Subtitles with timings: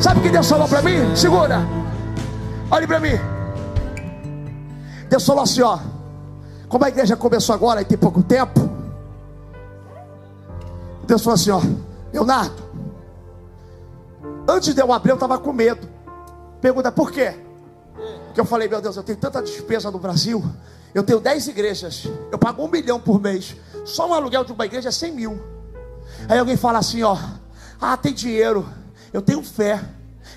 [0.00, 1.14] Sabe o que Deus falou para mim?
[1.14, 1.58] Segura.
[2.70, 3.18] Olhe para mim.
[5.10, 5.78] Deus falou assim, ó.
[6.68, 8.70] Como a igreja começou agora e tem pouco tempo.
[11.06, 11.60] Deus falou assim, ó.
[12.12, 12.62] Leonardo.
[14.48, 15.86] Antes de eu abrir, eu estava com medo.
[16.62, 17.34] Pergunta, por quê?
[18.26, 20.42] Porque eu falei, meu Deus, eu tenho tanta despesa no Brasil.
[20.94, 22.08] Eu tenho 10 igrejas.
[22.32, 23.54] Eu pago um milhão por mês.
[23.84, 25.38] Só um aluguel de uma igreja é 100 mil.
[26.26, 27.18] Aí alguém fala assim, ó.
[27.78, 28.66] Ah, tem dinheiro.
[29.12, 29.82] Eu tenho fé.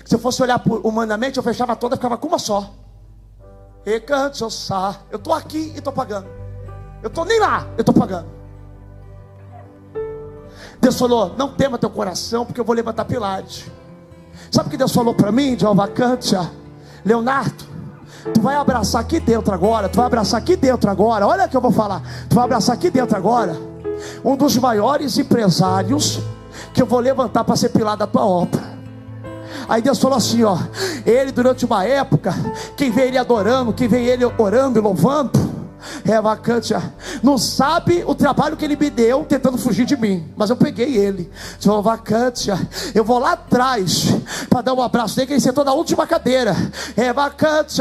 [0.04, 2.70] Se eu fosse olhar humanamente, eu fechava toda e ficava com uma só.
[3.86, 4.48] E cante, eu
[5.10, 6.26] Eu estou aqui e estou pagando.
[7.02, 8.26] Eu estou nem lá, eu estou pagando.
[10.80, 13.66] Deus falou: Não tema teu coração, porque eu vou levantar pilares.
[14.50, 16.50] Sabe o que Deus falou para mim, Jeová Cantia?
[17.04, 17.64] Leonardo,
[18.32, 21.26] tu vai abraçar aqui dentro agora, tu vai abraçar aqui dentro agora.
[21.26, 22.02] Olha o que eu vou falar.
[22.28, 23.54] Tu vai abraçar aqui dentro agora.
[24.24, 26.20] Um dos maiores empresários
[26.72, 28.63] que eu vou levantar para ser pilar da tua obra.
[29.68, 30.58] Aí Deus falou assim: ó,
[31.04, 32.34] ele durante uma época,
[32.76, 35.32] quem vê ele adorando, quem vê ele orando e louvando,
[36.04, 36.74] é vacante,
[37.22, 40.96] não sabe o trabalho que ele me deu tentando fugir de mim, mas eu peguei
[40.96, 42.50] ele, Senhor vacante,
[42.94, 44.13] eu vou lá atrás
[44.48, 46.56] para dar um abraço nele, ele sentou na última cadeira,
[46.96, 47.80] é vacante,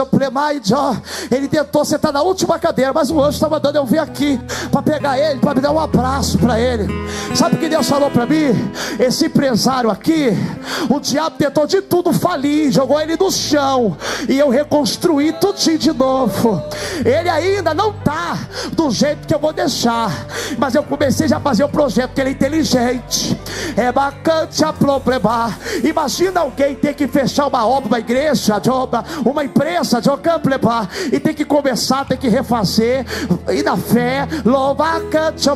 [1.31, 4.39] ele tentou sentar na última cadeira, mas o anjo está mandando eu vir aqui
[4.71, 6.87] para pegar ele, para me dar um abraço para ele.
[7.35, 8.71] Sabe o que Deus falou para mim?
[8.99, 10.29] Esse empresário aqui,
[10.89, 15.93] o diabo tentou de tudo falir, jogou ele no chão e eu reconstruí tudo de
[15.93, 16.61] novo.
[17.05, 18.37] Ele ainda não está
[18.73, 20.11] do jeito que eu vou deixar.
[20.57, 23.37] Mas eu comecei já a fazer o projeto, que ele é inteligente.
[23.75, 25.57] É bacante a problemar.
[25.83, 28.61] Imagina alguém ter que fechar uma obra, uma igreja,
[29.25, 30.01] uma empresa
[31.11, 33.05] e tem que começar, tem que refazer.
[33.51, 35.49] E na fé, louva cante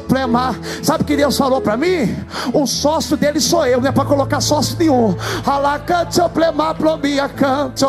[0.83, 2.15] Sabe o que Deus falou para mim?
[2.53, 5.15] O sócio dele sou eu, não é para colocar sócio nenhum.
[5.45, 7.85] Alacante plema, plomia, cante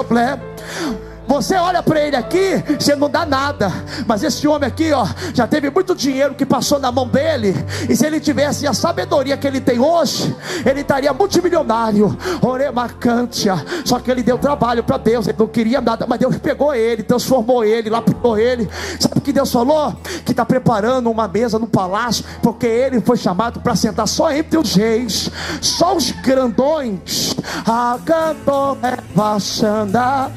[1.28, 3.70] você olha para ele aqui, você não dá nada.
[4.06, 7.54] Mas esse homem aqui, ó, já teve muito dinheiro que passou na mão dele.
[7.88, 12.16] E se ele tivesse a sabedoria que ele tem hoje, ele estaria multimilionário.
[12.40, 13.62] Oremacantia.
[13.84, 15.28] Só que ele deu trabalho para Deus.
[15.28, 18.68] Ele não queria nada, mas Deus pegou ele, transformou ele, lapidou ele.
[18.98, 19.94] Sabe o que Deus falou?
[20.24, 24.58] Que está preparando uma mesa no palácio, porque ele foi chamado para sentar só entre
[24.58, 25.30] os reis,
[25.60, 27.36] só os grandões.
[27.66, 30.30] A cantor é vachanda,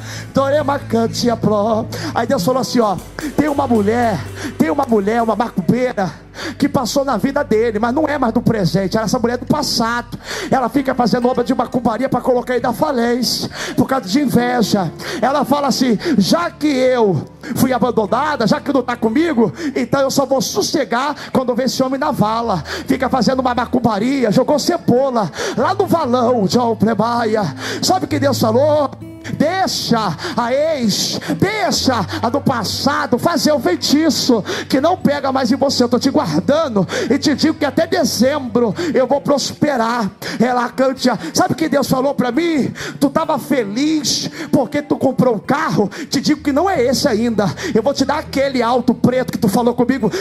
[0.90, 1.86] Cantia Pro.
[2.16, 2.98] Aí Deus falou assim: ó,
[3.38, 4.20] tem uma mulher,
[4.58, 6.12] tem uma mulher, uma macumbeira
[6.58, 10.18] que passou na vida dele, mas não é mais do presente, essa mulher do passado.
[10.50, 14.92] Ela fica fazendo obra de macumbaria para colocar ele da falência, por causa de inveja.
[15.22, 17.24] Ela fala assim: já que eu
[17.56, 21.82] fui abandonada, já que não está comigo, então eu só vou sossegar quando ver esse
[21.84, 22.64] homem na vala.
[22.88, 27.44] Fica fazendo uma macumbaria, jogou cebola lá no valão, João Plebaia.
[27.82, 29.11] Sabe o que Deus falou?
[29.38, 35.56] Deixa a ex, deixa a do passado fazer o feitiço que não pega mais em
[35.56, 35.84] você.
[35.84, 40.10] Eu estou te guardando e te digo que até dezembro eu vou prosperar.
[40.40, 41.10] Ela cante.
[41.34, 42.72] Sabe o que Deus falou para mim?
[43.00, 45.90] Tu estava feliz porque tu comprou um carro.
[46.10, 47.46] Te digo que não é esse ainda.
[47.74, 50.12] Eu vou te dar aquele alto preto que tu falou comigo.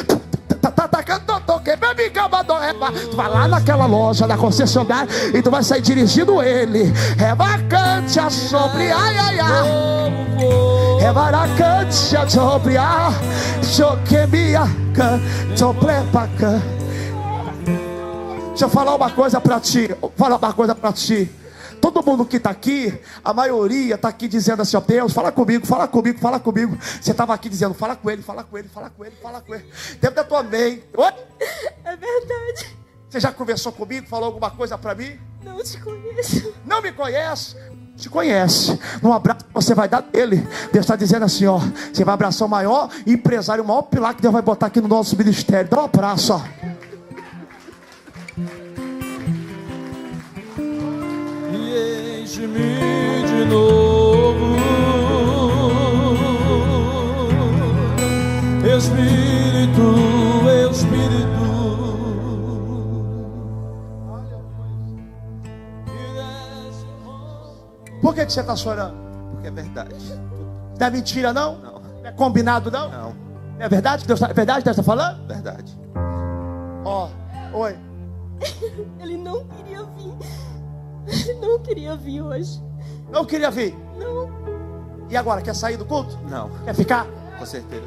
[3.10, 6.92] Tu vai lá naquela loja da concessionária e tu vai sair dirigindo ele.
[7.18, 9.68] É vacante a sobre ai ai ai.
[11.02, 13.10] É vacante a sobre a
[13.62, 14.62] choquemia
[18.48, 19.90] Deixa eu falar uma coisa para ti.
[20.16, 21.30] Fala uma coisa para ti.
[21.80, 25.66] Todo mundo que está aqui, a maioria está aqui dizendo assim: ó, Deus, fala comigo,
[25.66, 26.76] fala comigo, fala comigo.
[27.00, 29.54] Você estava aqui dizendo: fala com ele, fala com ele, fala com ele, fala com
[29.54, 29.64] ele.
[30.00, 30.84] Dentro da tua mente.
[30.96, 31.12] Oi?
[31.82, 32.76] É verdade.
[33.08, 35.18] Você já conversou comigo, falou alguma coisa para mim?
[35.42, 36.54] Não te conheço.
[36.64, 37.56] Não me conhece?
[37.96, 38.78] Te conhece.
[39.02, 40.46] No abraço que você vai dar dele.
[40.72, 41.58] Deus está dizendo assim: ó,
[41.92, 44.86] você vai abraçar o maior empresário, o maior pilar que Deus vai botar aqui no
[44.86, 45.68] nosso ministério.
[45.68, 46.69] Dá um abraço, ó.
[52.30, 54.56] Enche-me de novo,
[58.76, 59.94] Espírito,
[60.70, 61.30] Espírito.
[68.00, 68.96] Por que, que você está chorando?
[69.32, 69.94] Porque é verdade.
[70.78, 71.58] Não é mentira, não?
[71.58, 71.82] Não.
[72.04, 72.90] É combinado, não?
[72.90, 73.16] Não.
[73.58, 74.06] É verdade?
[74.06, 75.26] Deus tá, é verdade Deus está falando?
[75.26, 75.78] Verdade.
[76.84, 77.08] Ó,
[77.52, 77.76] oh, oi.
[79.00, 80.59] Ele não queria vir.
[81.40, 82.60] Não queria vir hoje.
[83.10, 83.76] Não queria vir?
[83.98, 84.30] Não.
[85.08, 86.18] E agora, quer sair do culto?
[86.28, 86.50] Não.
[86.64, 87.06] Quer ficar?
[87.38, 87.82] Com certeza.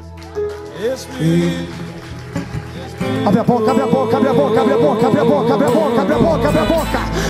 [3.26, 5.54] Abre a boca, abre a boca, abre a boca, abre a boca, abre a boca,
[5.54, 7.14] abre a boca, abre a boca, abre a boca.